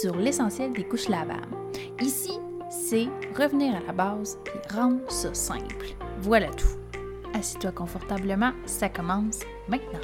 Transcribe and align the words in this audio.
sur 0.00 0.16
l'essentiel 0.16 0.72
des 0.72 0.84
couches 0.84 1.10
lavables. 1.10 1.54
Ici, 2.00 2.32
c'est 2.70 3.06
revenir 3.36 3.76
à 3.76 3.80
la 3.80 3.92
base 3.92 4.38
et 4.46 4.74
rendre 4.74 5.10
ça 5.10 5.34
simple. 5.34 5.88
Voilà 6.22 6.48
tout. 6.48 6.78
Assis-toi 7.34 7.72
confortablement, 7.72 8.52
ça 8.64 8.88
commence 8.88 9.40
maintenant. 9.68 10.00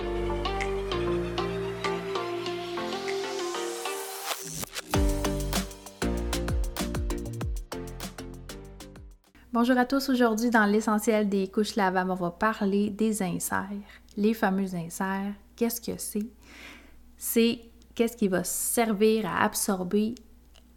Bonjour 9.51 9.79
à 9.79 9.87
tous, 9.87 10.11
aujourd'hui 10.11 10.51
dans 10.51 10.67
l'essentiel 10.67 11.31
des 11.31 11.49
couches 11.49 11.75
lavables, 11.75 12.11
on 12.11 12.17
va 12.17 12.33
parler 12.33 12.91
des 12.91 13.23
inserts, 13.23 13.71
les 14.19 14.35
fameux 14.35 14.75
inserts. 14.75 15.33
Qu'est-ce 15.57 15.81
que 15.81 15.97
c'est? 15.97 16.27
C'est 17.17 17.61
qu'est-ce 17.97 18.17
qui 18.17 18.29
va 18.29 18.45
servir 18.45 19.27
à 19.27 19.43
absorber 19.43 20.15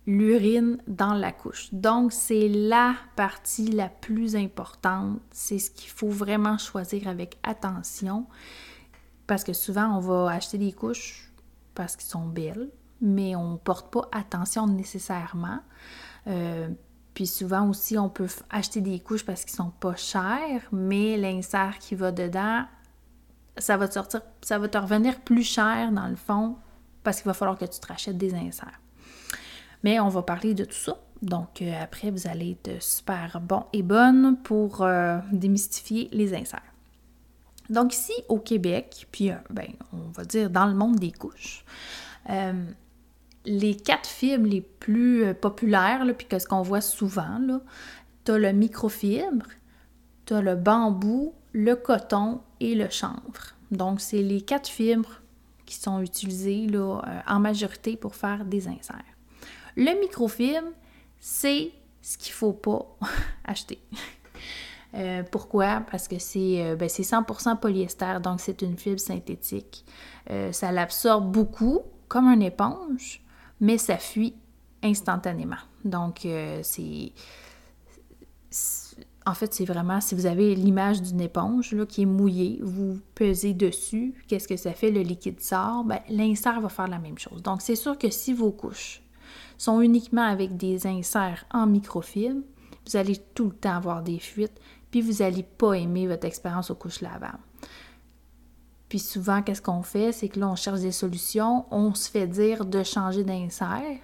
l'urine 0.08 0.82
dans 0.88 1.14
la 1.14 1.32
couche. 1.32 1.72
Donc, 1.72 2.12
c'est 2.12 2.48
la 2.48 2.96
partie 3.16 3.72
la 3.72 3.90
plus 3.90 4.36
importante. 4.36 5.20
C'est 5.30 5.60
ce 5.60 5.70
qu'il 5.70 5.92
faut 5.92 6.10
vraiment 6.10 6.58
choisir 6.58 7.08
avec 7.08 7.38
attention 7.44 8.26
parce 9.28 9.44
que 9.44 9.54
souvent, 9.54 9.96
on 9.96 10.00
va 10.00 10.32
acheter 10.32 10.58
des 10.58 10.72
couches 10.72 11.32
parce 11.76 11.96
qu'elles 11.96 12.08
sont 12.08 12.26
belles, 12.26 12.72
mais 13.02 13.36
on 13.36 13.52
ne 13.52 13.58
porte 13.58 13.94
pas 13.94 14.10
attention 14.12 14.66
nécessairement. 14.66 15.60
Euh, 16.26 16.70
puis 17.14 17.28
souvent 17.28 17.70
aussi, 17.70 17.98
on 18.00 18.10
peut 18.10 18.28
acheter 18.50 18.82
des 18.82 19.00
couches 19.00 19.26
parce 19.26 19.46
qu'ils 19.46 19.56
sont 19.56 19.72
pas 19.80 19.96
chers, 19.96 20.68
mais 20.72 21.18
l'insert 21.18 21.78
qui 21.78 21.94
va 21.94 22.12
dedans, 22.12 22.66
ça 23.58 23.78
va 23.78 23.88
te 23.88 23.94
sortir, 23.94 24.22
ça 24.42 24.58
va 24.58 24.68
te 24.68 24.78
revenir 24.78 25.20
plus 25.20 25.44
cher 25.44 25.92
dans 25.92 26.08
le 26.08 26.16
fond 26.16 26.58
parce 27.04 27.18
qu'il 27.18 27.26
va 27.26 27.34
falloir 27.34 27.58
que 27.58 27.66
tu 27.66 27.80
te 27.80 27.88
rachètes 27.88 28.18
des 28.18 28.34
inserts. 28.34 28.80
Mais 29.84 30.00
on 30.00 30.10
va 30.10 30.22
parler 30.22 30.54
de 30.54 30.66
tout 30.66 30.74
ça. 30.74 30.98
Donc 31.22 31.62
euh, 31.62 31.74
après, 31.82 32.12
vous 32.12 32.28
allez 32.28 32.52
être 32.52 32.82
super 32.82 33.40
bon 33.42 33.64
et 33.74 33.84
bonne 33.84 34.38
pour 34.44 34.82
euh, 34.82 35.20
démystifier 35.32 36.10
les 36.12 36.34
inserts. 36.34 36.62
Donc 37.70 37.94
ici 37.94 38.14
au 38.30 38.40
Québec, 38.40 39.08
puis 39.12 39.32
euh, 39.32 39.36
ben, 39.50 39.68
on 39.94 40.12
va 40.12 40.24
dire 40.24 40.50
dans 40.50 40.66
le 40.66 40.74
monde 40.74 40.98
des 40.98 41.12
couches, 41.12 41.64
les 43.46 43.76
quatre 43.76 44.08
fibres 44.08 44.48
les 44.48 44.62
plus 44.62 45.34
populaires, 45.34 46.06
puis 46.18 46.28
ce 46.40 46.46
qu'on 46.46 46.62
voit 46.62 46.82
souvent, 46.82 47.40
tu 48.26 48.32
as 48.32 48.38
le 48.38 48.52
microfibre, 48.52 49.48
tu 50.26 50.34
as 50.36 50.42
le 50.42 50.56
bambou, 50.56 51.34
le 51.54 51.76
coton 51.76 52.42
et 52.60 52.76
le 52.76 52.90
chanvre. 52.90 53.56
Donc 53.72 54.02
c'est 54.02 54.22
les 54.22 54.42
quatre 54.42 54.68
fibres 54.68 55.22
qui 55.70 55.76
sont 55.76 56.02
utilisées 56.02 56.68
là, 56.68 57.02
en 57.28 57.40
majorité 57.40 57.96
pour 57.96 58.16
faire 58.16 58.44
des 58.44 58.68
inserts. 58.68 59.04
Le 59.76 60.00
microfilm, 60.00 60.66
c'est 61.20 61.72
ce 62.02 62.18
qu'il 62.18 62.32
ne 62.32 62.38
faut 62.38 62.54
pas 62.54 62.98
acheter. 63.46 63.80
Euh, 64.96 65.24
pourquoi? 65.30 65.84
Parce 65.92 66.08
que 66.08 66.18
c'est 66.18 66.64
euh, 66.64 66.76
ben, 66.76 66.88
100% 66.88 67.60
polyester, 67.60 68.20
donc 68.24 68.40
c'est 68.42 68.62
une 68.62 68.78
fibre 68.78 69.00
synthétique. 69.00 69.86
Euh, 70.32 70.52
ça 70.52 70.72
l'absorbe 70.72 71.32
beaucoup, 71.32 71.82
comme 72.08 72.28
une 72.28 72.42
éponge, 72.42 73.22
mais 73.62 73.78
ça 73.78 73.98
fuit 73.98 74.34
instantanément. 74.82 75.62
Donc, 75.86 76.28
c'est... 76.64 77.12
En 79.30 79.36
fait, 79.36 79.54
c'est 79.54 79.66
vraiment, 79.66 80.02
si 80.02 80.16
vous 80.16 80.26
avez 80.26 80.56
l'image 80.56 81.04
d'une 81.04 81.22
éponge 81.22 81.74
là, 81.74 81.86
qui 81.86 82.02
est 82.02 82.08
mouillée, 82.08 82.60
vous 82.64 83.00
pesez 83.14 83.54
dessus, 83.54 84.16
qu'est-ce 84.28 84.48
que 84.48 84.58
ça 84.58 84.74
fait? 84.74 84.90
Le 84.90 85.02
liquide 85.02 85.40
sort, 85.40 85.84
ben, 85.84 86.00
l'insert 86.10 86.60
va 86.60 86.68
faire 86.68 86.88
la 86.88 86.98
même 86.98 87.20
chose. 87.20 87.44
Donc, 87.44 87.62
c'est 87.62 87.76
sûr 87.76 87.96
que 87.96 88.10
si 88.10 88.34
vos 88.34 88.52
couches 88.52 89.04
sont 89.56 89.82
uniquement 89.82 90.24
avec 90.24 90.58
des 90.58 90.88
inserts 90.88 91.46
en 91.52 91.68
microfilm, 91.68 92.42
vous 92.88 92.98
allez 92.98 93.18
tout 93.36 93.46
le 93.46 93.52
temps 93.56 93.76
avoir 93.76 94.02
des 94.02 94.18
fuites, 94.18 94.60
puis 94.90 95.02
vous 95.02 95.22
n'allez 95.22 95.44
pas 95.44 95.74
aimer 95.74 96.08
votre 96.08 96.26
expérience 96.26 96.72
aux 96.72 96.76
couches 96.76 97.02
lavables. 97.02 97.38
Puis 98.88 98.98
souvent, 98.98 99.44
qu'est-ce 99.44 99.62
qu'on 99.62 99.84
fait? 99.84 100.12
C'est 100.12 100.30
que 100.30 100.40
là, 100.40 100.50
on 100.50 100.56
cherche 100.56 100.80
des 100.80 100.92
solutions, 100.92 101.68
on 101.70 101.94
se 101.94 102.10
fait 102.10 102.26
dire 102.26 102.66
de 102.66 102.82
changer 102.82 103.24
d'insert, 103.24 104.00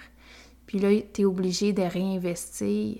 puis 0.67 0.77
là, 0.77 0.89
tu 1.11 1.21
es 1.21 1.25
obligé 1.25 1.73
de 1.73 1.81
réinvestir 1.81 2.97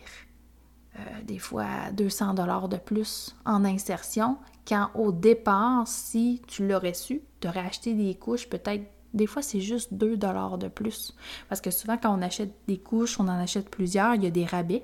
des 1.24 1.40
fois 1.40 1.92
200 1.94 2.34
dollars 2.36 2.70
de 2.70 2.78
plus 2.78 3.36
en 3.46 3.66
insertion, 3.66 4.38
quand 4.68 4.90
au 4.96 5.12
départ, 5.12 5.88
si 5.88 6.42
tu 6.48 6.68
l'aurais 6.68 6.94
su, 6.94 7.22
tu 7.40 7.48
aurais 7.48 7.60
acheté 7.60 7.94
des 7.94 8.16
couches 8.16 8.50
peut-être 8.50 8.84
des 9.16 9.28
fois, 9.28 9.42
c'est 9.42 9.62
juste 9.62 9.94
2 9.94 10.18
dollars 10.18 10.58
de 10.58 10.68
plus. 10.68 11.16
Parce 11.48 11.62
que 11.62 11.72
souvent, 11.72 11.98
quand 11.98 12.16
on 12.16 12.22
achète 12.22 12.54
des 12.68 12.78
couches, 12.78 13.18
on 13.20 13.24
en 13.24 13.40
achète 13.40 13.70
plusieurs, 13.70 14.14
il 14.16 14.24
y 14.24 14.28
a 14.28 14.30
des 14.30 14.46
rabais. 14.46 14.84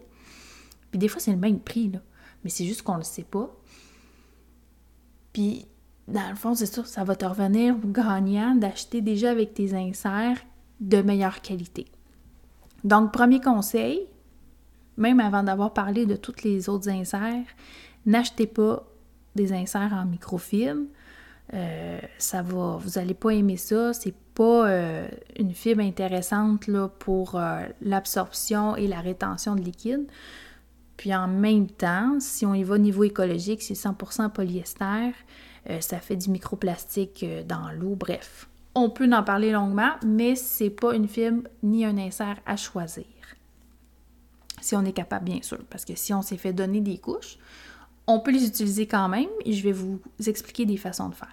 Puis 0.89 0.99
des 0.99 1.09
fois, 1.09 1.19
c'est 1.19 1.31
le 1.31 1.38
même 1.38 1.59
prix, 1.59 1.89
là. 1.89 1.99
Mais 2.43 2.49
c'est 2.49 2.66
juste 2.66 2.81
qu'on 2.81 2.93
ne 2.93 2.99
le 2.99 3.03
sait 3.03 3.23
pas. 3.23 3.53
Puis, 5.33 5.67
dans 6.07 6.29
le 6.29 6.35
fond, 6.35 6.55
c'est 6.55 6.66
sûr, 6.66 6.88
ça 6.88 7.03
va 7.03 7.16
te 7.16 7.25
revenir 7.25 7.75
gagnant 7.85 8.55
d'acheter 8.55 9.01
déjà 9.01 9.31
avec 9.31 9.53
tes 9.53 9.73
inserts 9.73 10.39
de 10.79 11.01
meilleure 11.01 11.41
qualité. 11.41 11.85
Donc, 12.85 13.11
premier 13.11 13.41
conseil, 13.41 14.07
même 15.01 15.19
avant 15.19 15.44
d'avoir 15.44 15.73
parlé 15.73 16.06
de 16.06 16.16
tous 16.16 16.44
les 16.44 16.69
autres 16.69 16.89
inserts, 16.89 17.45
n'achetez 18.06 18.47
pas 18.47 18.88
des 19.35 19.51
inserts 19.53 19.94
en 19.94 20.06
microfilm 20.06 20.88
euh, 21.53 22.00
ça 22.17 22.41
va, 22.41 22.78
vous 22.78 22.91
n'allez 23.00 23.13
pas 23.13 23.31
aimer 23.31 23.57
ça. 23.57 23.94
C'est 23.94 24.16
pas 24.34 24.69
euh, 24.69 25.07
une 25.38 25.53
fibre 25.53 25.81
intéressante 25.81 26.67
là, 26.67 26.88
pour 26.88 27.35
euh, 27.35 27.63
l'absorption 27.81 28.75
et 28.75 28.88
la 28.88 29.01
rétention 29.01 29.56
de 29.56 29.61
liquide. 29.61 30.06
Puis 30.97 31.13
en 31.13 31.28
même 31.28 31.67
temps, 31.67 32.17
si 32.19 32.45
on 32.45 32.53
y 32.53 32.63
va 32.63 32.75
au 32.75 32.78
niveau 32.78 33.03
écologique, 33.03 33.61
c'est 33.63 33.73
100% 33.73 34.31
polyester. 34.31 35.11
ça 35.79 36.00
fait 36.00 36.16
du 36.16 36.29
microplastique 36.29 37.25
dans 37.47 37.72
l'eau. 37.72 37.95
Bref, 37.95 38.47
on 38.75 38.91
peut 38.91 39.09
en 39.11 39.23
parler 39.23 39.51
longuement, 39.51 39.94
mais 40.06 40.35
c'est 40.35 40.69
pas 40.69 40.94
une 40.94 41.07
fibre 41.07 41.47
ni 41.63 41.85
un 41.85 41.97
insert 41.97 42.38
à 42.45 42.56
choisir. 42.56 43.06
Si 44.61 44.75
on 44.75 44.85
est 44.85 44.94
capable, 44.94 45.25
bien 45.25 45.41
sûr, 45.41 45.59
parce 45.69 45.83
que 45.83 45.95
si 45.95 46.13
on 46.13 46.22
s'est 46.22 46.38
fait 46.38 46.53
donner 46.53 46.79
des 46.79 46.97
couches, 46.97 47.38
on 48.07 48.19
peut 48.19 48.31
les 48.31 48.45
utiliser 48.45 48.88
quand 48.88 49.09
même 49.09 49.29
et 49.45 49.53
je 49.53 49.63
vais 49.63 49.72
vous 49.72 49.99
expliquer 50.25 50.66
des 50.66 50.77
façons 50.77 51.09
de 51.09 51.16
faire. 51.16 51.29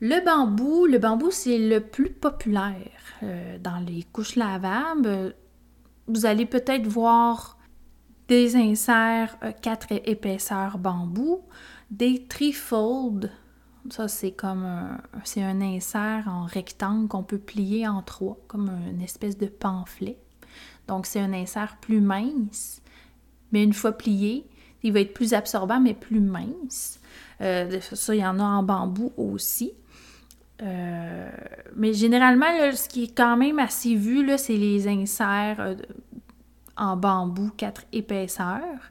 Le 0.00 0.24
bambou, 0.24 0.86
le 0.86 0.98
bambou, 0.98 1.30
c'est 1.30 1.58
le 1.58 1.80
plus 1.80 2.10
populaire 2.10 2.74
euh, 3.24 3.58
dans 3.58 3.78
les 3.78 4.04
couches 4.04 4.36
lavables. 4.36 5.34
Vous 6.06 6.24
allez 6.24 6.46
peut-être 6.46 6.86
voir 6.86 7.58
des 8.28 8.54
inserts 8.54 9.36
4 9.62 9.88
euh, 9.90 9.98
épaisseurs 10.04 10.78
bambou, 10.78 11.40
des 11.90 12.26
trifold. 12.26 13.32
Ça, 13.90 14.06
c'est 14.06 14.32
comme 14.32 14.64
un, 14.64 15.00
c'est 15.24 15.42
un 15.42 15.60
insert 15.60 16.28
en 16.28 16.44
rectangle 16.44 17.08
qu'on 17.08 17.24
peut 17.24 17.38
plier 17.38 17.88
en 17.88 18.02
trois, 18.02 18.38
comme 18.46 18.70
une 18.90 19.00
espèce 19.00 19.36
de 19.36 19.46
pamphlet. 19.46 20.18
Donc, 20.88 21.06
c'est 21.06 21.20
un 21.20 21.32
insert 21.32 21.76
plus 21.80 22.00
mince, 22.00 22.80
mais 23.52 23.62
une 23.62 23.74
fois 23.74 23.92
plié, 23.92 24.46
il 24.82 24.92
va 24.92 25.00
être 25.00 25.14
plus 25.14 25.34
absorbant, 25.34 25.80
mais 25.80 25.94
plus 25.94 26.20
mince. 26.20 27.00
Euh, 27.40 27.80
ça, 27.80 28.14
il 28.14 28.20
y 28.20 28.26
en 28.26 28.40
a 28.40 28.42
en 28.42 28.62
bambou 28.62 29.12
aussi. 29.16 29.72
Euh, 30.62 31.30
mais 31.76 31.92
généralement, 31.92 32.46
ce 32.74 32.88
qui 32.88 33.04
est 33.04 33.16
quand 33.16 33.36
même 33.36 33.58
assez 33.58 33.94
vu, 33.94 34.28
c'est 34.38 34.56
les 34.56 34.88
inserts 34.88 35.60
euh, 35.60 35.74
en 36.76 36.96
bambou, 36.96 37.50
quatre 37.56 37.82
épaisseurs. 37.92 38.90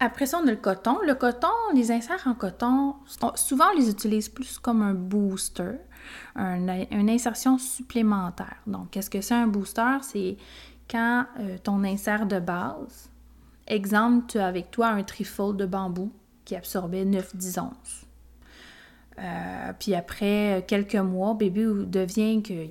Après 0.00 0.26
ça, 0.26 0.40
on 0.42 0.48
a 0.48 0.50
le 0.50 0.56
coton. 0.56 0.98
Le 1.06 1.14
coton, 1.14 1.48
les 1.74 1.92
inserts 1.92 2.26
en 2.26 2.34
coton, 2.34 2.94
souvent 3.34 3.66
on 3.74 3.78
les 3.78 3.90
utilise 3.90 4.28
plus 4.30 4.58
comme 4.58 4.82
un 4.82 4.94
booster, 4.94 5.72
une 6.36 7.10
insertion 7.10 7.58
supplémentaire. 7.58 8.56
Donc, 8.66 8.90
qu'est-ce 8.90 9.10
que 9.10 9.20
c'est 9.20 9.34
un 9.34 9.46
booster? 9.46 9.98
C'est 10.02 10.36
quand 10.90 11.26
euh, 11.38 11.56
ton 11.62 11.84
insert 11.84 12.26
de 12.26 12.40
base, 12.40 13.10
exemple, 13.66 14.26
tu 14.28 14.38
as 14.38 14.46
avec 14.46 14.70
toi 14.70 14.88
un 14.88 15.02
trifold 15.02 15.56
de 15.56 15.66
bambou 15.66 16.12
qui 16.44 16.56
absorbait 16.56 17.04
9-10 17.04 17.60
onces. 17.60 18.06
Euh, 19.18 19.72
puis 19.78 19.94
après 19.94 20.64
quelques 20.66 20.96
mois, 20.96 21.34
bébé 21.34 21.66
devient 21.86 22.42
que, 22.42 22.66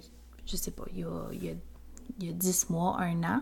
je 0.46 0.56
sais 0.56 0.72
pas, 0.72 0.84
il 0.94 1.00
y 1.00 1.04
a, 1.04 1.28
il 1.32 2.26
y 2.26 2.30
a, 2.30 2.34
10 2.34 2.70
mois, 2.70 3.00
un 3.00 3.24
an. 3.24 3.42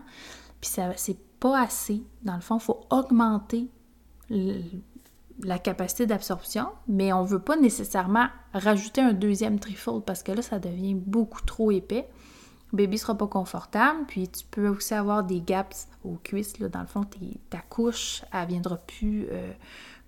Puis 0.60 0.70
ça, 0.70 0.92
c'est 0.96 1.18
pas 1.40 1.62
assez. 1.62 2.02
Dans 2.22 2.34
le 2.34 2.40
fond, 2.40 2.58
il 2.58 2.62
faut 2.62 2.80
augmenter 2.90 3.68
la 5.42 5.58
capacité 5.58 6.06
d'absorption, 6.06 6.68
mais 6.88 7.12
on 7.12 7.24
veut 7.24 7.38
pas 7.38 7.56
nécessairement 7.56 8.26
rajouter 8.52 9.00
un 9.00 9.12
deuxième 9.12 9.58
trifold 9.58 10.04
parce 10.04 10.22
que 10.22 10.32
là, 10.32 10.42
ça 10.42 10.58
devient 10.58 10.94
beaucoup 10.94 11.42
trop 11.42 11.70
épais. 11.70 12.08
bébé 12.72 12.96
sera 12.96 13.16
pas 13.16 13.26
confortable, 13.26 14.00
puis 14.08 14.28
tu 14.28 14.44
peux 14.50 14.68
aussi 14.68 14.94
avoir 14.94 15.24
des 15.24 15.40
gaps 15.40 15.88
aux 16.04 16.18
cuisses. 16.22 16.58
Là. 16.58 16.68
Dans 16.68 16.80
le 16.80 16.86
fond, 16.86 17.04
ta 17.50 17.58
couche, 17.58 18.22
elle 18.32 18.48
viendra 18.48 18.76
plus 18.76 19.26
euh, 19.30 19.52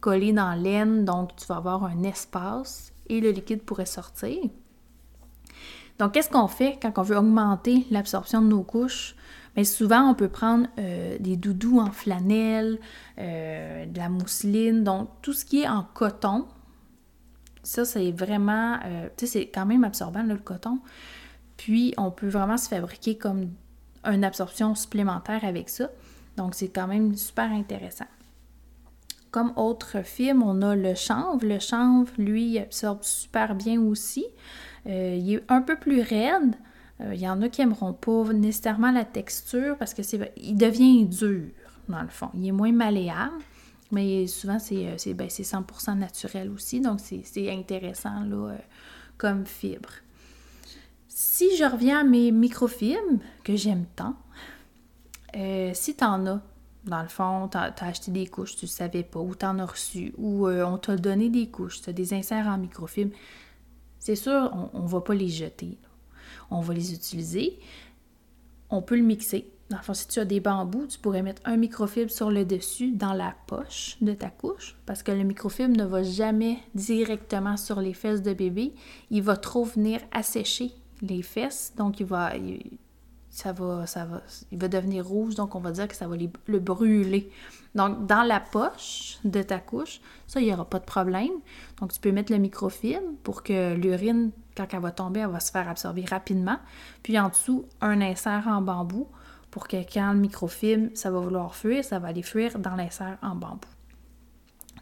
coller 0.00 0.32
dans 0.32 0.54
l'aine, 0.54 1.04
donc 1.04 1.36
tu 1.36 1.46
vas 1.46 1.56
avoir 1.56 1.84
un 1.84 2.02
espace 2.02 2.92
et 3.08 3.20
le 3.20 3.30
liquide 3.30 3.62
pourrait 3.62 3.86
sortir. 3.86 4.38
Donc, 5.98 6.12
qu'est-ce 6.12 6.30
qu'on 6.30 6.48
fait 6.48 6.78
quand 6.80 6.98
on 6.98 7.02
veut 7.02 7.18
augmenter 7.18 7.86
l'absorption 7.90 8.40
de 8.40 8.46
nos 8.46 8.62
couches? 8.62 9.14
Bien, 9.54 9.64
souvent, 9.64 10.08
on 10.08 10.14
peut 10.14 10.28
prendre 10.28 10.68
euh, 10.78 11.16
des 11.18 11.36
doudous 11.36 11.80
en 11.80 11.90
flanelle, 11.90 12.78
euh, 13.18 13.84
de 13.86 13.98
la 13.98 14.08
mousseline, 14.08 14.84
donc 14.84 15.08
tout 15.22 15.32
ce 15.32 15.44
qui 15.44 15.62
est 15.62 15.68
en 15.68 15.82
coton. 15.82 16.46
Ça, 17.62 17.84
c'est 17.84 18.12
vraiment, 18.12 18.78
euh, 18.84 19.08
tu 19.16 19.26
sais, 19.26 19.40
c'est 19.40 19.46
quand 19.48 19.66
même 19.66 19.84
absorbant, 19.84 20.22
le 20.22 20.36
coton. 20.36 20.78
Puis, 21.56 21.94
on 21.98 22.10
peut 22.10 22.28
vraiment 22.28 22.56
se 22.56 22.68
fabriquer 22.68 23.18
comme 23.18 23.50
une 24.04 24.24
absorption 24.24 24.74
supplémentaire 24.74 25.44
avec 25.44 25.68
ça. 25.68 25.90
Donc, 26.36 26.54
c'est 26.54 26.68
quand 26.68 26.86
même 26.86 27.14
super 27.16 27.50
intéressant. 27.50 28.06
Comme 29.30 29.52
autre 29.56 30.02
film, 30.02 30.42
on 30.42 30.62
a 30.62 30.74
le 30.74 30.94
chanvre. 30.94 31.44
Le 31.44 31.58
chanvre, 31.58 32.10
lui, 32.18 32.58
absorbe 32.58 33.02
super 33.02 33.54
bien 33.54 33.80
aussi. 33.80 34.24
Il 34.86 35.34
est 35.34 35.44
un 35.48 35.60
peu 35.60 35.76
plus 35.76 36.00
raide. 36.00 36.56
Euh, 37.02 37.14
il 37.14 37.20
y 37.20 37.28
en 37.28 37.40
a 37.42 37.48
qui 37.48 37.60
n'aimeront 37.60 37.92
pas 37.92 38.32
nécessairement 38.32 38.90
la 38.90 39.04
texture 39.04 39.76
parce 39.78 39.94
que 39.94 40.02
c'est 40.02 40.32
il 40.36 40.56
devient 40.56 41.04
dur, 41.06 41.48
dans 41.88 42.02
le 42.02 42.08
fond. 42.08 42.30
Il 42.34 42.46
est 42.46 42.52
moins 42.52 42.72
malléable, 42.72 43.42
mais 43.90 44.26
souvent, 44.26 44.58
c'est, 44.58 44.86
euh, 44.86 45.14
ben, 45.14 45.28
100% 45.28 45.98
naturel 45.98 46.50
aussi. 46.50 46.80
Donc, 46.80 47.00
c'est, 47.00 47.50
intéressant 47.50 48.20
là, 48.24 48.56
comme 49.16 49.46
fibre. 49.46 49.90
Si 51.08 51.56
je 51.56 51.64
reviens 51.64 52.00
à 52.00 52.04
mes 52.04 52.30
microfilms, 52.30 53.20
que 53.44 53.56
j'aime 53.56 53.84
tant, 53.96 54.14
si 55.74 55.94
tu 55.94 56.04
en 56.04 56.26
as, 56.26 56.40
dans 56.84 57.02
le 57.02 57.08
fond, 57.08 57.48
tu 57.48 57.58
as, 57.58 57.74
acheté 57.80 58.10
des 58.10 58.26
couches, 58.26 58.56
tu 58.56 58.64
ne 58.64 58.70
savais 58.70 59.02
pas, 59.02 59.20
ou 59.20 59.34
tu 59.34 59.44
en 59.44 59.58
as 59.58 59.66
reçu, 59.66 60.14
ou 60.16 60.48
on 60.48 60.78
t'a 60.78 60.96
donné 60.96 61.28
des 61.28 61.48
couches, 61.48 61.82
tu 61.82 61.90
as 61.90 61.92
des 61.92 62.14
inserts 62.14 62.46
en 62.46 62.58
microfilm, 62.58 63.10
c'est 63.98 64.16
sûr, 64.16 64.50
on 64.72 64.82
ne 64.82 64.88
va 64.88 65.00
pas 65.00 65.14
les 65.14 65.28
jeter. 65.28 65.76
On 66.50 66.60
va 66.60 66.74
les 66.74 66.92
utiliser. 66.92 67.58
On 68.70 68.82
peut 68.82 68.96
le 68.96 69.02
mixer. 69.02 69.50
Dans 69.70 69.76
le 69.76 69.82
fond, 69.84 69.94
si 69.94 70.08
tu 70.08 70.18
as 70.18 70.24
des 70.24 70.40
bambous, 70.40 70.88
tu 70.88 70.98
pourrais 70.98 71.22
mettre 71.22 71.42
un 71.44 71.56
microfibre 71.56 72.10
sur 72.10 72.30
le 72.30 72.44
dessus 72.44 72.90
dans 72.90 73.12
la 73.12 73.36
poche 73.46 73.96
de 74.00 74.12
ta 74.12 74.28
couche 74.28 74.76
parce 74.84 75.04
que 75.04 75.12
le 75.12 75.22
microfibre 75.22 75.76
ne 75.76 75.84
va 75.84 76.02
jamais 76.02 76.58
directement 76.74 77.56
sur 77.56 77.80
les 77.80 77.94
fesses 77.94 78.22
de 78.22 78.32
bébé. 78.32 78.74
Il 79.10 79.22
va 79.22 79.36
trop 79.36 79.64
venir 79.64 80.00
assécher 80.10 80.72
les 81.02 81.22
fesses, 81.22 81.72
donc 81.76 82.00
il 82.00 82.06
va, 82.06 82.32
ça 83.30 83.52
va, 83.52 83.86
ça 83.86 84.04
va, 84.04 84.20
il 84.50 84.58
va 84.58 84.68
devenir 84.68 85.06
rouge, 85.06 85.36
donc 85.36 85.54
on 85.54 85.60
va 85.60 85.70
dire 85.70 85.88
que 85.88 85.94
ça 85.94 86.06
va 86.08 86.16
le 86.16 86.58
brûler. 86.58 87.30
Donc, 87.74 88.06
dans 88.06 88.22
la 88.22 88.40
poche 88.40 89.18
de 89.24 89.42
ta 89.42 89.60
couche, 89.60 90.00
ça, 90.26 90.40
il 90.40 90.46
n'y 90.46 90.52
aura 90.52 90.64
pas 90.64 90.80
de 90.80 90.84
problème. 90.84 91.30
Donc, 91.80 91.92
tu 91.92 92.00
peux 92.00 92.10
mettre 92.10 92.32
le 92.32 92.38
microfilm 92.38 93.16
pour 93.22 93.42
que 93.42 93.74
l'urine, 93.74 94.32
quand 94.56 94.66
elle 94.72 94.80
va 94.80 94.90
tomber, 94.90 95.20
elle 95.20 95.28
va 95.28 95.40
se 95.40 95.52
faire 95.52 95.68
absorber 95.68 96.04
rapidement. 96.04 96.58
Puis 97.02 97.18
en 97.18 97.28
dessous, 97.28 97.66
un 97.80 98.00
insert 98.00 98.48
en 98.48 98.60
bambou 98.60 99.06
pour 99.50 99.68
que 99.68 99.76
quand 99.76 100.12
le 100.12 100.18
microfilm, 100.18 100.90
ça 100.94 101.10
va 101.10 101.20
vouloir 101.20 101.54
fuir, 101.54 101.84
ça 101.84 101.98
va 101.98 102.08
aller 102.08 102.22
fuir 102.22 102.58
dans 102.58 102.74
l'insert 102.74 103.18
en 103.22 103.36
bambou. 103.36 103.68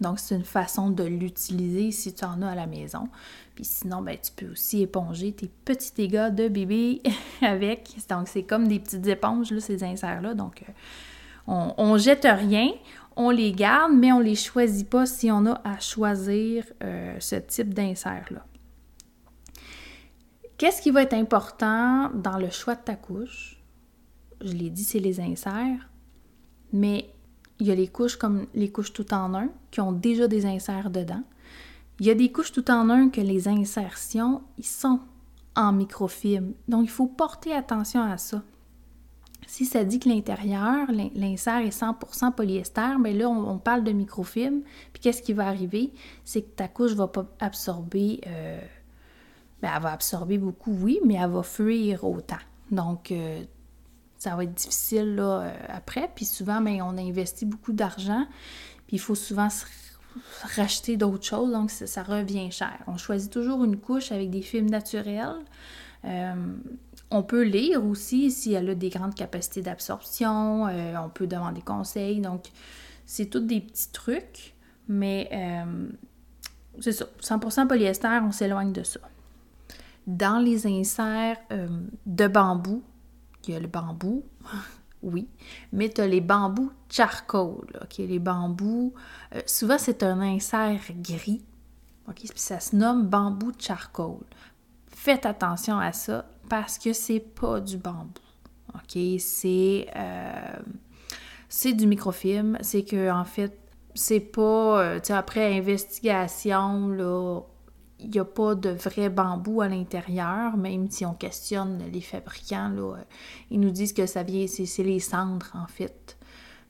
Donc, 0.00 0.18
c'est 0.18 0.34
une 0.34 0.44
façon 0.44 0.90
de 0.90 1.04
l'utiliser 1.04 1.90
si 1.90 2.14
tu 2.14 2.24
en 2.24 2.42
as 2.42 2.50
à 2.50 2.54
la 2.54 2.66
maison. 2.66 3.08
Puis 3.54 3.64
sinon, 3.64 4.02
ben, 4.02 4.16
tu 4.22 4.30
peux 4.32 4.52
aussi 4.52 4.82
éponger 4.82 5.32
tes 5.32 5.48
petits 5.48 5.92
dégâts 5.94 6.32
de 6.32 6.48
bébé 6.48 7.02
avec. 7.42 7.96
Donc, 8.08 8.28
c'est 8.28 8.44
comme 8.44 8.68
des 8.68 8.78
petites 8.78 9.06
éponges, 9.06 9.50
là, 9.50 9.60
ces 9.60 9.82
inserts-là. 9.82 10.34
Donc, 10.34 10.64
euh, 10.68 10.72
on, 11.46 11.94
ne 11.94 11.98
jette 11.98 12.26
rien, 12.30 12.70
on 13.16 13.30
les 13.30 13.52
garde, 13.52 13.92
mais 13.94 14.12
on 14.12 14.18
ne 14.18 14.24
les 14.24 14.36
choisit 14.36 14.88
pas 14.88 15.06
si 15.06 15.30
on 15.30 15.46
a 15.46 15.60
à 15.64 15.80
choisir 15.80 16.64
euh, 16.84 17.16
ce 17.18 17.36
type 17.36 17.74
d'insert-là. 17.74 18.44
Qu'est-ce 20.58 20.82
qui 20.82 20.90
va 20.90 21.02
être 21.02 21.14
important 21.14 22.10
dans 22.14 22.36
le 22.36 22.50
choix 22.50 22.74
de 22.74 22.80
ta 22.80 22.96
couche? 22.96 23.60
Je 24.40 24.52
l'ai 24.52 24.70
dit, 24.70 24.84
c'est 24.84 24.98
les 24.98 25.20
inserts, 25.20 25.88
mais 26.72 27.10
il 27.60 27.66
y 27.66 27.70
a 27.70 27.74
les 27.74 27.88
couches 27.88 28.16
comme 28.16 28.46
les 28.54 28.70
couches 28.70 28.92
tout 28.92 29.12
en 29.12 29.34
un 29.34 29.48
qui 29.70 29.80
ont 29.80 29.92
déjà 29.92 30.28
des 30.28 30.46
inserts 30.46 30.90
dedans. 30.90 31.22
Il 32.00 32.06
y 32.06 32.10
a 32.10 32.14
des 32.14 32.30
couches 32.30 32.52
tout 32.52 32.70
en 32.70 32.90
un 32.90 33.08
que 33.08 33.20
les 33.20 33.48
insertions, 33.48 34.42
ils 34.56 34.66
sont 34.66 35.00
en 35.56 35.72
microfilm. 35.72 36.54
Donc, 36.68 36.84
il 36.84 36.90
faut 36.90 37.06
porter 37.06 37.52
attention 37.52 38.02
à 38.02 38.16
ça. 38.16 38.42
Si 39.46 39.64
ça 39.64 39.82
dit 39.82 39.98
que 39.98 40.08
l'intérieur, 40.08 40.88
l'insert 41.14 41.58
est 41.58 41.76
100% 41.76 42.32
polyester, 42.34 42.96
mais 43.00 43.14
là, 43.14 43.28
on, 43.28 43.58
parle 43.58 43.82
de 43.82 43.92
microfilm. 43.92 44.62
Puis 44.92 45.00
qu'est-ce 45.00 45.22
qui 45.22 45.32
va 45.32 45.48
arriver? 45.48 45.92
C'est 46.24 46.42
que 46.42 46.50
ta 46.50 46.68
couche 46.68 46.92
va 46.92 47.08
pas 47.08 47.26
absorber. 47.40 48.20
Euh, 48.26 48.60
ben, 49.62 49.70
elle 49.74 49.82
va 49.82 49.92
absorber 49.92 50.38
beaucoup, 50.38 50.72
oui, 50.72 51.00
mais 51.04 51.14
elle 51.14 51.30
va 51.30 51.42
fuir 51.42 52.04
autant. 52.04 52.36
Donc, 52.70 53.10
euh, 53.10 53.42
ça 54.18 54.34
va 54.34 54.44
être 54.44 54.54
difficile 54.54 55.14
là, 55.14 55.42
euh, 55.42 55.52
après. 55.68 56.10
Puis 56.14 56.24
souvent, 56.24 56.60
ben, 56.60 56.82
on 56.82 56.98
investit 56.98 57.46
beaucoup 57.46 57.72
d'argent. 57.72 58.26
Puis 58.86 58.96
il 58.96 59.00
faut 59.00 59.14
souvent 59.14 59.48
se 59.48 59.64
racheter 60.56 60.96
d'autres 60.96 61.24
choses, 61.24 61.52
donc 61.52 61.70
ça, 61.70 62.02
revient 62.02 62.50
cher. 62.50 62.76
On 62.88 62.96
choisit 62.96 63.32
toujours 63.32 63.62
une 63.62 63.76
couche 63.76 64.10
avec 64.10 64.30
des 64.30 64.42
films 64.42 64.68
naturels. 64.68 65.36
Euh, 66.04 66.34
on 67.10 67.22
peut 67.22 67.42
lire 67.42 67.84
aussi 67.84 68.30
si 68.30 68.52
elle 68.52 68.68
a 68.70 68.74
des 68.74 68.88
grandes 68.90 69.14
capacités 69.14 69.62
d'absorption. 69.62 70.66
Euh, 70.66 70.94
on 71.02 71.08
peut 71.08 71.26
demander 71.26 71.62
conseil. 71.62 72.20
Donc, 72.20 72.46
c'est 73.06 73.26
tous 73.26 73.40
des 73.40 73.60
petits 73.60 73.92
trucs. 73.92 74.54
Mais 74.88 75.30
c'est 76.80 76.92
ça. 76.92 77.06
100% 77.20 77.66
polyester, 77.66 78.20
on 78.22 78.32
s'éloigne 78.32 78.72
de 78.72 78.82
ça. 78.82 79.00
Dans 80.06 80.38
les 80.38 80.66
inserts 80.66 81.36
de 82.06 82.26
bambou, 82.26 82.82
il 83.46 83.54
y 83.54 83.56
a 83.56 83.60
le 83.60 83.68
bambou, 83.68 84.24
oui, 85.02 85.28
mais 85.72 85.88
tu 85.88 86.00
as 86.00 86.06
les 86.06 86.20
bambous 86.20 86.72
charcoal, 86.88 87.66
OK? 87.82 87.98
Les 87.98 88.18
bambous, 88.18 88.92
euh, 89.34 89.40
souvent 89.46 89.78
c'est 89.78 90.02
un 90.02 90.20
insert 90.20 90.80
gris, 90.96 91.44
OK? 92.08 92.16
Puis 92.16 92.30
ça 92.34 92.60
se 92.60 92.74
nomme 92.74 93.06
bambou 93.06 93.52
charcoal. 93.58 94.18
Faites 94.88 95.26
attention 95.26 95.78
à 95.78 95.92
ça 95.92 96.28
parce 96.48 96.78
que 96.78 96.92
c'est 96.92 97.20
pas 97.20 97.60
du 97.60 97.76
bambou, 97.76 98.20
OK? 98.74 98.98
C'est, 99.18 99.88
euh, 99.96 101.72
du 101.72 101.86
microfilm, 101.86 102.58
c'est 102.60 102.84
que 102.84 103.10
en 103.10 103.24
fait, 103.24 103.58
c'est 103.94 104.20
pas, 104.20 104.80
euh, 104.80 105.00
tu 105.00 105.08
sais, 105.08 105.12
après 105.12 105.56
investigation, 105.56 106.88
là, 106.88 107.40
il 108.00 108.10
n'y 108.10 108.18
a 108.18 108.24
pas 108.24 108.54
de 108.54 108.70
vrai 108.70 109.08
bambou 109.08 109.60
à 109.60 109.68
l'intérieur, 109.68 110.56
même 110.56 110.90
si 110.90 111.04
on 111.04 111.14
questionne 111.14 111.82
les 111.92 112.00
fabricants, 112.00 112.72
euh, 112.76 112.96
ils 113.50 113.58
nous 113.58 113.70
disent 113.70 113.92
que 113.92 114.06
ça 114.06 114.22
vient, 114.22 114.46
c'est 114.46 114.82
les 114.82 115.00
cendres 115.00 115.50
en 115.54 115.66
fait. 115.66 116.16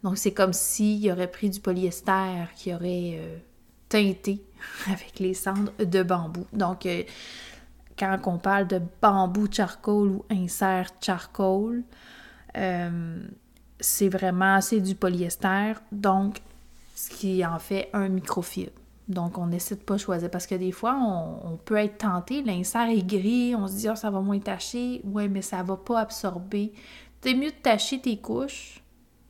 Donc 0.03 0.17
c'est 0.17 0.33
comme 0.33 0.53
s'il 0.53 1.11
aurait 1.11 1.31
pris 1.31 1.51
du 1.51 1.61
polyester 1.61 2.45
qui 2.57 2.73
aurait 2.73 3.19
euh, 3.19 3.39
teinté 3.89 4.43
avec 4.87 5.19
les 5.19 5.35
cendres 5.35 5.73
de 5.79 6.03
bambou. 6.03 6.47
Donc 6.53 6.87
euh, 6.87 7.03
quand 7.99 8.17
on 8.27 8.39
parle 8.39 8.67
de 8.67 8.81
bambou 9.03 9.49
charcoal 9.51 10.09
ou 10.09 10.25
insert 10.31 10.91
charcoal, 11.01 11.83
c'est 13.81 14.09
vraiment 14.09 14.61
c'est 14.61 14.81
du 14.81 14.95
polyester, 14.95 15.75
donc 15.93 16.41
ce 16.95 17.11
qui 17.11 17.45
en 17.45 17.59
fait 17.59 17.91
un 17.93 18.09
microfibre. 18.09 18.73
Donc, 19.09 19.39
on 19.39 19.51
essaie 19.53 19.75
de 19.75 19.81
pas 19.81 19.97
choisir 19.97 20.31
parce 20.31 20.47
que 20.47 20.55
des 20.55 20.73
fois, 20.73 20.95
on, 20.95 21.57
peut 21.57 21.77
être 21.77 21.99
tenté, 21.99 22.43
l'insert 22.43 22.89
est 22.91 23.07
gris, 23.07 23.55
on 23.55 23.67
se 23.67 23.73
dit, 23.75 23.89
oh, 23.89 23.97
ça 23.97 24.11
va 24.11 24.21
moins 24.21 24.39
tacher. 24.39 25.01
Oui, 25.05 25.29
mais 25.29 25.41
ça 25.41 25.63
va 25.63 25.77
pas 25.77 26.01
absorber. 26.01 26.73
C'est 27.23 27.35
mieux 27.35 27.51
de 27.51 27.57
tacher 27.63 28.01
tes 28.01 28.19
couches, 28.19 28.83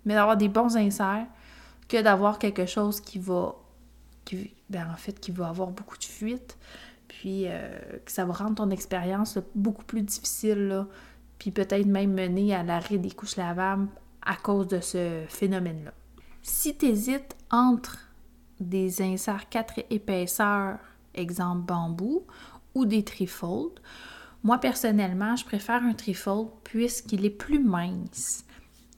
mais 0.04 0.14
d'avoir 0.14 0.36
des 0.36 0.48
bons 0.48 0.76
inserts 0.76 1.26
que 1.88 2.02
d'avoir 2.02 2.38
quelque 2.38 2.66
chose 2.66 3.00
qui 3.00 3.18
va, 3.18 3.54
qui, 4.24 4.52
ben, 4.68 4.90
en 4.92 4.96
fait, 4.96 5.18
qui 5.20 5.30
va 5.30 5.48
avoir 5.48 5.68
beaucoup 5.68 5.96
de 5.96 6.04
fuite. 6.04 6.58
Puis, 7.06 7.44
euh, 7.46 7.70
que 8.04 8.10
ça 8.10 8.24
va 8.24 8.32
rendre 8.32 8.56
ton 8.56 8.70
expérience 8.70 9.38
beaucoup 9.54 9.84
plus 9.84 10.02
difficile, 10.02 10.68
là, 10.68 10.86
puis 11.38 11.52
peut-être 11.52 11.86
même 11.86 12.12
mener 12.12 12.54
à 12.54 12.64
l'arrêt 12.64 12.98
des 12.98 13.10
couches 13.12 13.36
lavables 13.36 13.88
à 14.22 14.34
cause 14.34 14.66
de 14.66 14.80
ce 14.80 15.22
phénomène-là. 15.28 15.92
Si 16.42 16.76
tu 16.76 16.86
hésites 16.86 17.36
entre 17.50 18.07
des 18.60 19.02
inserts 19.02 19.48
4 19.48 19.80
épaisseurs, 19.90 20.78
exemple 21.14 21.62
bambou, 21.62 22.24
ou 22.74 22.84
des 22.84 23.04
trifolds. 23.04 23.80
Moi, 24.42 24.58
personnellement, 24.58 25.36
je 25.36 25.44
préfère 25.44 25.82
un 25.82 25.94
trifold 25.94 26.48
puisqu'il 26.64 27.24
est 27.24 27.30
plus 27.30 27.62
mince. 27.62 28.44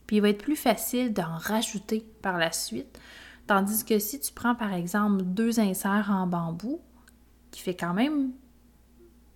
Puis 0.06 0.16
il 0.16 0.22
va 0.22 0.30
être 0.30 0.42
plus 0.42 0.56
facile 0.56 1.12
d'en 1.12 1.36
rajouter 1.36 2.04
par 2.20 2.36
la 2.36 2.52
suite. 2.52 2.98
Tandis 3.46 3.84
que 3.84 3.98
si 3.98 4.20
tu 4.20 4.32
prends 4.32 4.54
par 4.54 4.74
exemple 4.74 5.22
deux 5.22 5.60
inserts 5.60 6.10
en 6.10 6.26
bambou, 6.26 6.80
qui 7.50 7.62
fait 7.62 7.76
quand 7.76 7.94
même 7.94 8.32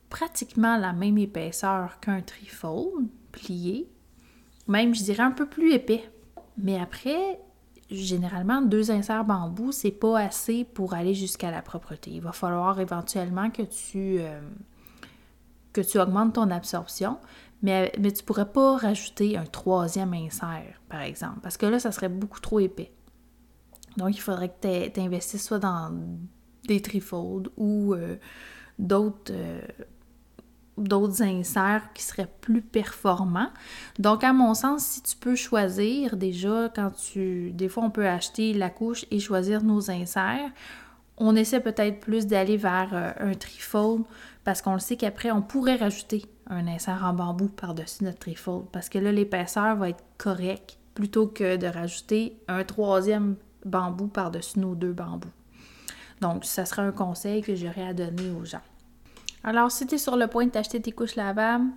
pratiquement 0.09 0.77
la 0.77 0.93
même 0.93 1.19
épaisseur 1.19 1.99
qu'un 2.01 2.21
trifold 2.21 3.09
plié, 3.33 3.89
même 4.69 4.95
je 4.95 5.03
dirais 5.03 5.23
un 5.23 5.33
peu 5.33 5.47
plus 5.47 5.73
épais. 5.73 6.09
Mais 6.57 6.79
après, 6.79 7.41
généralement, 7.91 8.63
deux 8.63 8.91
inserts 8.91 9.25
bambou, 9.25 9.73
c'est 9.73 9.91
pas 9.91 10.19
assez 10.19 10.65
pour 10.65 10.95
aller 10.95 11.15
jusqu'à 11.15 11.51
la 11.51 11.63
propreté. 11.63 12.11
Il 12.11 12.21
va 12.21 12.33
falloir 12.33 12.81
éventuellement 12.81 13.51
que 13.51 13.63
tu, 13.63 14.19
euh, 14.21 14.41
que 15.73 15.81
tu 15.81 15.99
augmentes 15.99 16.35
ton 16.35 16.51
absorption, 16.51 17.19
mais, 17.63 17.93
mais 17.99 18.13
tu 18.13 18.25
pourrais 18.25 18.51
pas 18.51 18.77
rajouter 18.77 19.37
un 19.37 19.45
troisième 19.45 20.15
insert, 20.15 20.81
par 20.89 21.01
exemple, 21.01 21.41
parce 21.43 21.57
que 21.57 21.67
là, 21.67 21.79
ça 21.79 21.93
serait 21.93 22.09
beaucoup 22.09 22.41
trop 22.41 22.61
épais. 22.61 22.93
Donc, 23.97 24.17
il 24.17 24.21
faudrait 24.21 24.49
que 24.49 24.89
tu 24.89 25.01
investisses 25.01 25.47
soit 25.47 25.61
dans 25.61 25.93
des 26.67 26.81
trifolds 26.83 27.51
ou 27.57 27.95
euh, 27.95 28.17
d'autres 28.79 29.33
euh, 29.33 29.61
d'autres 30.77 31.23
inserts 31.23 31.93
qui 31.95 32.03
seraient 32.03 32.31
plus 32.41 32.63
performants. 32.63 33.51
Donc, 33.99 34.25
à 34.25 34.33
mon 34.33 34.55
sens, 34.55 34.85
si 34.85 35.03
tu 35.03 35.17
peux 35.17 35.37
choisir 35.37 36.17
déjà, 36.17 36.71
quand 36.75 36.91
tu... 36.91 37.53
Des 37.53 37.69
fois, 37.69 37.85
on 37.85 37.91
peut 37.91 38.09
acheter 38.09 38.53
la 38.55 38.71
couche 38.71 39.05
et 39.11 39.21
choisir 39.21 39.63
nos 39.63 39.91
inserts. 39.91 40.51
On 41.17 41.37
essaie 41.37 41.61
peut-être 41.61 42.01
plus 42.01 42.27
d'aller 42.27 42.57
vers 42.57 42.91
euh, 42.93 43.13
un 43.21 43.35
trifold 43.35 44.05
parce 44.43 44.63
qu'on 44.63 44.75
le 44.75 44.81
sait 44.81 44.97
qu'après, 44.97 45.31
on 45.31 45.43
pourrait 45.43 45.77
rajouter 45.77 46.25
un 46.49 46.67
insert 46.67 47.05
en 47.05 47.15
bambou 47.15 47.49
par-dessus 47.49 48.05
notre 48.05 48.19
trifold 48.19 48.67
parce 48.73 48.89
que 48.89 48.99
là, 48.99 49.13
l'épaisseur 49.13 49.77
va 49.77 49.91
être 49.91 50.03
correcte 50.19 50.77
plutôt 50.95 51.29
que 51.29 51.57
de 51.57 51.67
rajouter 51.67 52.37
un 52.49 52.65
troisième 52.65 53.37
bambou 53.65 54.09
par-dessus 54.09 54.59
nos 54.59 54.75
deux 54.75 54.93
bambous. 54.93 55.31
Donc, 56.21 56.45
ça 56.45 56.65
serait 56.65 56.83
un 56.83 56.93
conseil 56.93 57.43
que 57.43 57.55
j'aurais 57.55 57.87
à 57.87 57.95
donner 57.95 58.31
aux 58.31 58.45
gens. 58.45 58.61
Alors, 59.45 59.71
si 59.71 59.87
tu 59.87 59.97
es 59.97 59.99
sur 59.99 60.17
le 60.17 60.27
point 60.27 60.47
de 60.47 60.51
t'acheter 60.51 60.81
tes 60.81 60.93
couches 60.93 61.17
lavables, 61.17 61.71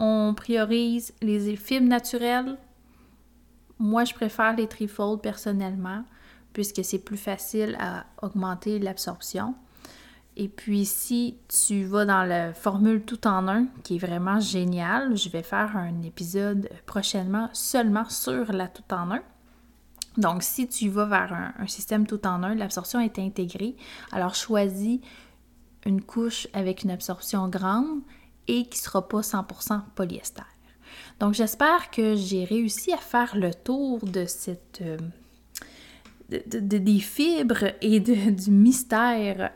on 0.00 0.34
priorise 0.34 1.14
les 1.22 1.54
fibres 1.54 1.86
naturelles. 1.86 2.58
Moi, 3.78 4.04
je 4.04 4.14
préfère 4.14 4.56
les 4.56 4.66
trifolds 4.66 5.20
personnellement, 5.20 6.02
puisque 6.52 6.84
c'est 6.84 6.98
plus 6.98 7.16
facile 7.16 7.76
à 7.78 8.06
augmenter 8.20 8.80
l'absorption. 8.80 9.54
Et 10.36 10.48
puis, 10.48 10.84
si 10.84 11.36
tu 11.46 11.84
vas 11.84 12.04
dans 12.04 12.24
la 12.24 12.52
formule 12.52 13.02
tout 13.02 13.28
en 13.28 13.46
un, 13.46 13.66
qui 13.84 13.96
est 13.96 13.98
vraiment 13.98 14.40
géniale, 14.40 15.16
je 15.16 15.28
vais 15.28 15.44
faire 15.44 15.76
un 15.76 16.02
épisode 16.02 16.68
prochainement 16.84 17.48
seulement 17.52 18.08
sur 18.08 18.52
la 18.52 18.66
tout 18.66 18.92
en 18.92 19.12
un. 19.12 19.22
Donc, 20.16 20.42
si 20.42 20.66
tu 20.66 20.88
vas 20.88 21.04
vers 21.04 21.32
un, 21.32 21.52
un 21.58 21.66
système 21.68 22.08
tout 22.08 22.26
en 22.26 22.42
un, 22.42 22.56
l'absorption 22.56 22.98
est 22.98 23.20
intégrée. 23.20 23.76
Alors, 24.10 24.34
choisis 24.34 25.00
une 25.86 26.02
couche 26.02 26.48
avec 26.52 26.82
une 26.82 26.90
absorption 26.90 27.48
grande 27.48 28.00
et 28.48 28.64
qui 28.64 28.78
ne 28.78 28.84
sera 28.84 29.08
pas 29.08 29.20
100% 29.20 29.82
polyester. 29.94 30.42
Donc 31.20 31.34
j'espère 31.34 31.90
que 31.90 32.16
j'ai 32.16 32.44
réussi 32.44 32.92
à 32.92 32.98
faire 32.98 33.36
le 33.36 33.52
tour 33.54 34.00
de 34.04 34.26
cette 34.26 34.80
euh, 34.82 34.98
des 36.46 36.98
fibres 36.98 37.72
et 37.80 38.00
du 38.00 38.50
mystère 38.50 39.50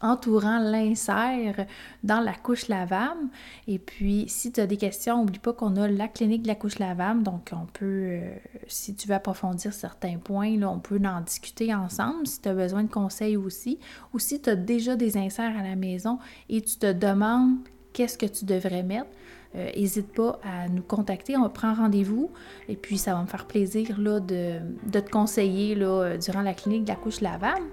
entourant 0.00 0.58
l'insert 0.58 1.66
dans 2.02 2.20
la 2.20 2.34
couche 2.34 2.68
lavable. 2.68 3.28
Et 3.66 3.78
puis, 3.78 4.24
si 4.28 4.52
tu 4.52 4.60
as 4.60 4.66
des 4.66 4.76
questions, 4.76 5.18
n'oublie 5.18 5.38
pas 5.38 5.52
qu'on 5.52 5.76
a 5.76 5.88
la 5.88 6.08
clinique 6.08 6.42
de 6.42 6.48
la 6.48 6.54
couche 6.54 6.78
lavable. 6.78 7.22
Donc, 7.22 7.50
on 7.52 7.66
peut, 7.66 7.84
euh, 7.84 8.34
si 8.66 8.94
tu 8.94 9.08
veux 9.08 9.14
approfondir 9.14 9.72
certains 9.72 10.18
points, 10.18 10.56
là, 10.56 10.70
on 10.70 10.78
peut 10.78 11.00
en 11.04 11.20
discuter 11.20 11.74
ensemble 11.74 12.26
si 12.26 12.40
tu 12.40 12.48
as 12.48 12.54
besoin 12.54 12.84
de 12.84 12.90
conseils 12.90 13.36
aussi. 13.36 13.78
Ou 14.12 14.18
si 14.18 14.40
tu 14.40 14.50
as 14.50 14.56
déjà 14.56 14.96
des 14.96 15.16
inserts 15.16 15.56
à 15.56 15.62
la 15.62 15.76
maison 15.76 16.18
et 16.48 16.60
tu 16.60 16.76
te 16.76 16.92
demandes 16.92 17.56
qu'est-ce 17.92 18.18
que 18.18 18.26
tu 18.26 18.44
devrais 18.44 18.82
mettre 18.82 19.10
n'hésite 19.54 20.18
euh, 20.18 20.32
pas 20.32 20.40
à 20.42 20.68
nous 20.68 20.82
contacter. 20.82 21.36
On 21.36 21.48
prend 21.48 21.74
rendez-vous 21.74 22.30
et 22.68 22.76
puis 22.76 22.98
ça 22.98 23.14
va 23.14 23.22
me 23.22 23.26
faire 23.26 23.46
plaisir 23.46 23.98
de, 23.98 24.60
te 24.90 25.10
conseiller 25.10 25.74
là, 25.74 26.16
durant 26.16 26.42
la 26.42 26.54
clinique 26.54 26.84
de 26.84 26.88
la 26.88 26.96
couche 26.96 27.20
lavable. 27.20 27.66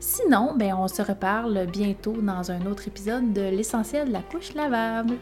Sinon, 0.00 0.54
ben, 0.56 0.74
on 0.74 0.88
se 0.88 1.02
reparle 1.02 1.66
bientôt 1.66 2.16
dans 2.20 2.50
un 2.50 2.66
autre 2.66 2.88
épisode 2.88 3.32
de 3.32 3.42
l'essentiel 3.42 4.08
de 4.08 4.12
la 4.12 4.22
couche 4.22 4.54
lavable. 4.54 5.14